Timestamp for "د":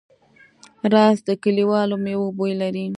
1.27-1.29